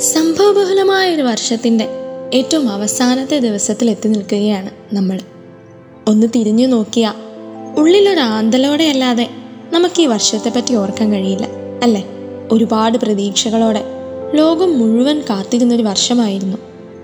സംഭവബഹുലമായ 0.00 1.14
ഒരു 1.14 1.22
വർഷത്തിന്റെ 1.22 1.88
ഏറ്റവും 2.34 2.70
അവസാനത്തെ 2.70 3.38
ദിവസത്തിൽ 3.38 3.90
എത്തി 3.90 4.08
നിൽക്കുകയാണ് 4.08 4.94
നമ്മൾ. 4.94 5.20
ഒന്ന് 6.08 6.26
തിരിഞ്ഞു 6.36 6.66
നോക്കിയാൽ 6.66 7.14
ഉള്ളിലൊരു 7.80 8.20
ആന്തലോടെ 8.20 8.84
അല്ലാതെ 8.84 9.30
നമുക്ക് 9.72 10.02
ഈ 10.02 10.06
വർഷത്തെ 10.06 10.52
പറ്റി 10.56 10.74
ഓർക്കാൻ 10.74 11.12
കഴിയില്ല 11.12 11.46
അല്ലേ? 11.82 12.04
ഒരുപാട് 12.52 12.98
പ്രതീക്ഷകളോടെ 12.98 13.84
ലോകം 14.34 14.78
മുഴുവൻ 14.78 15.20
കാത്തിരുന്നൊരു 15.20 15.82
വർഷമായിരുന്നു 15.82 16.56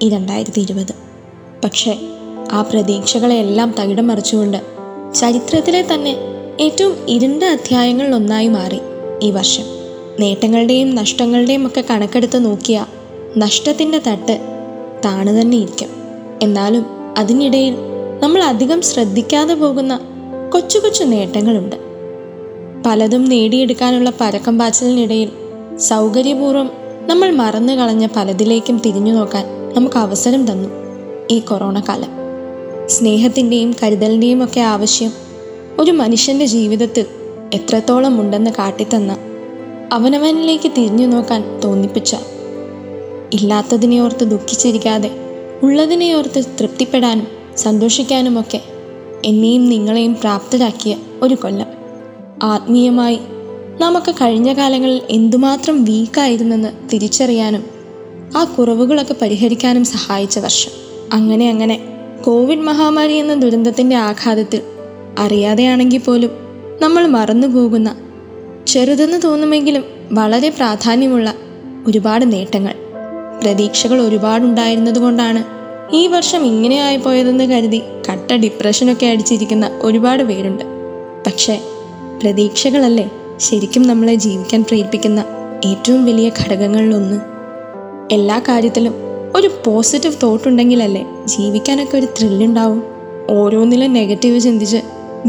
ഈ 0.02 0.08
രണ്ടായിരത്തി 0.08 0.60
ഇരുപത് 0.60 0.94
പക്ഷേ 1.64 1.98
ആ 2.52 2.62
പ്രതീക്ഷകളെയെല്ലാം 2.62 3.74
തകിടം 3.80 4.06
മറിച്ചുകൊണ്ട് 4.06 4.58
ചരിത്രത്തിലെ 5.14 5.84
തന്നെ 5.94 6.16
ഏറ്റവും 6.60 6.96
ഇരുണ്ട 7.08 7.42
അധ്യായങ്ങളിലൊന്നായി 7.42 8.48
മാറി 8.48 8.80
ഈ 9.22 9.30
വർഷം. 9.30 9.79
നേട്ടങ്ങളുടെയും 10.18 10.94
നഷ്ടങ്ങളുടെയും 10.94 11.66
ഒക്കെ 11.66 11.84
കണക്കെടുത്ത് 11.90 12.44
നോക്കിയാൽ 12.44 12.86
നഷ്ടത്തിന്റെ 13.38 13.98
തട്ട് 13.98 14.40
താണു 15.04 15.40
തന്നെ 15.40 15.56
ഇരിക്കും. 15.56 15.88
എന്നാലും 16.42 16.86
അതിനിടയിൽ 17.18 17.74
നമ്മൾ 18.20 18.42
അധികം 18.42 18.82
ശ്രദ്ധിക്കാതെ 18.82 19.54
പോകുന്ന 19.54 20.00
കൊച്ചു 20.52 20.78
കൊച്ചു 20.78 21.04
നേട്ടങ്ങളുണ്ട്. 21.04 21.76
പലതും 22.86 23.24
നേടിയെടുക്കാനുള്ള 23.24 24.12
പരക്കം 24.20 24.58
പാച്ചിലിനിടയിൽ 24.58 25.28
സൗകര്യപൂർവം 25.78 26.70
നമ്മൾ 27.06 27.30
മറന്നു 27.30 27.72
കളഞ്ഞ 27.72 28.06
പലതിലേക്കും 28.16 28.78
തിരിഞ്ഞു 28.78 29.12
നോക്കാൻ 29.12 29.44
നമുക്ക് 29.76 29.96
അവസരം 29.96 30.52
തന്നു 30.52 30.68
ഈ 31.30 31.38
കൊറോണ 31.38 31.80
കാലം. 31.80 32.08
സ്നേഹത്തിന്റെയും 32.86 33.74
കരുതലിന്റെയും 33.82 34.44
ഒക്കെ 34.44 34.60
ആവശ്യം 34.60 35.12
ഒരു 35.78 35.90
മനുഷ്യന്റെ 35.90 36.46
ജീവിതത്തിൽ 36.46 37.06
എത്രത്തോളം 37.54 38.20
ഉണ്ടെന്ന് 38.20 38.50
കാട്ടിത്തന്ന 38.50 39.16
അവനവനിലേക്ക് 39.92 40.68
തിരിഞ്ഞു 40.68 41.06
നോക്കാൻ 41.06 41.60
തോന്നിപ്പിച്ച. 41.64 42.16
ഇല്ലാത്തതിനെ 43.32 44.00
ഓർത്ത് 44.00 44.24
ദുഃഖിച്ചിരിക്കാതെ 44.24 45.10
ഉള്ളതിനെ 45.62 46.14
ഓർത്ത് 46.14 46.44
തൃപ്തിപ്പെടാനും 46.60 47.26
സന്തോഷിക്കാനുമൊക്കെ 47.56 48.60
എന്നെയും 49.24 49.68
നിങ്ങളെയും 49.68 50.14
പ്രാപ്തരാക്കിയ 50.14 50.96
ഒരു 51.22 51.34
കൊല്ലം. 51.34 51.66
ആത്മീയമായി 52.42 53.18
നമുക്ക് 53.80 54.14
കഴിഞ്ഞ 54.14 54.52
കാലങ്ങളിൽ 54.52 55.02
എന്തുമാത്രം 55.10 55.84
വീക്കായിരുന്നെന്ന് 55.84 56.90
തിരിച്ചറിയാനും 56.92 57.64
ആ 58.36 58.44
കുറവുകളൊക്കെ 58.44 59.14
പരിഹരിക്കാനും 59.22 59.84
സഹായിച്ച 59.84 60.38
വർഷം. 60.38 60.70
അങ്ങനെ 61.12 61.50
അങ്ങനെ 61.50 61.80
കോവിഡ് 62.24 62.58
മഹാമാരി 62.58 63.12
എന്ന 63.12 63.34
ദുരന്തത്തിന്റെ 63.34 63.96
ആഘാതത്തിൽ 63.96 64.62
അറിയാതെയാണെങ്കിൽ 65.18 65.98
പോലും 65.98 66.30
നമ്മൾ 66.80 67.06
മറന്നു 67.06 67.46
പോകുന്ന 67.46 67.96
ചെറുതെന്ന് 68.66 69.22
തോന്നുമെങ്കിലും 69.24 69.84
വളരെ 70.12 70.48
പ്രാധാന്യമുള്ള 70.48 71.34
ഒരുപാട് 71.86 72.32
നേട്ടങ്ങൾ. 72.32 72.74
പ്രതീക്ഷകൾ 73.42 74.00
ഒരുപാടുണ്ടായിരുന്നത് 74.02 74.98
കൊണ്ടാണ് 74.98 75.44
ഈ 75.96 76.06
വർഷം 76.06 76.44
ഇങ്ങനെ 76.44 76.76
ആയിപ്പോയതെന്ന് 76.76 77.44
കരുതി 77.44 77.82
കട്ട 78.10 78.32
ഡിപ്രഷനൊക്കെ 78.32 79.06
അടിച്ചിരിക്കുന്ന 79.06 79.70
ഒരുപാട് 79.82 80.22
പേരുണ്ട്. 80.22 80.64
പക്ഷേ 81.26 81.60
പ്രതീക്ഷകളല്ലേ 82.22 83.10
ശരിക്കും 83.36 83.82
നമ്മളെ 83.82 84.14
ജീവിക്കാൻ 84.14 84.62
പ്രേരിപ്പിക്കുന്ന 84.62 85.24
ഏറ്റവും 85.64 86.04
വലിയ 86.04 86.30
ഘടകങ്ങളിലൊന്ന്? 86.42 87.20
എല്ലാ 88.14 88.38
കാര്യത്തിലും 88.38 88.94
ഒരു 89.36 89.50
പോസിറ്റീവ് 89.66 90.16
തോട്ട് 90.22 90.48
ഉണ്ടെങ്കിലല്ലേ 90.48 91.06
ജീവിക്കാനൊക്കെ 91.24 91.98
ഒരു 91.98 92.06
ത്രില്ലുണ്ടാവും. 92.06 92.82
ഓരോന്നിലും 93.30 93.92
നെഗറ്റീവ് 93.92 94.40
ചിന്തിച്ച് 94.40 94.76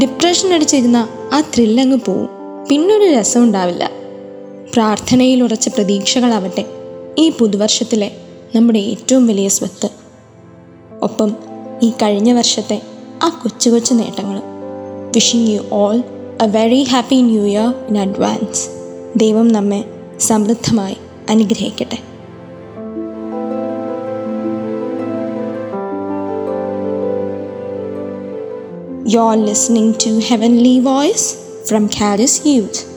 ഡിപ്രഷൻ 0.00 0.54
അടിച്ചിരുന്ന 0.54 1.08
ആ 1.32 1.40
ത്രില്ലങ്ങ് 1.40 1.98
പോവും. 2.06 2.41
പിന്നൊരു 2.70 3.04
രസം 3.04 3.42
ഉണ്ടാവില്ല 3.42 3.90
പ്രാർത്ഥനയിൽ 4.74 5.42
ഉറച്ച 5.42 5.68
പ്രതീക്ഷകളാവട്ടെ 5.68 6.64
ഈ 7.18 7.32
പുതുവർഷത്തിലെ 7.38 8.10
നമ്മുടെ 8.56 8.78
ഏറ്റവും 8.78 9.26
വലിയ 9.26 9.48
സ്വത്ത്. 9.48 9.90
ഒപ്പം 11.02 11.36
ഈ 11.82 11.90
കഴിഞ്ഞ 11.90 12.32
വർഷത്തെ 12.32 12.82
ആ 13.22 13.28
കൊച്ചു 13.42 13.70
കൊച്ചു 13.70 13.94
നേട്ടങ്ങളും. 13.94 14.42
Wishing 15.14 15.50
you 15.50 15.60
all 15.72 15.96
a 16.42 16.46
very 16.46 16.82
happy 16.82 17.16
new 17.16 17.44
year 17.44 17.68
in 17.88 17.98
advance 17.98 18.64
ദൈവം 19.16 19.48
നമ്മെ 19.48 19.84
സമൃദ്ധമായി 20.20 20.96
അനുഗ്രഹിക്കട്ടെ. 21.28 21.98
You're 29.12 29.38
listening 29.48 29.88
to 30.02 30.10
Heavenly 30.28 30.76
Voice. 30.90 31.24
From 31.66 31.88
Caris 31.88 32.44
Youth. 32.44 32.91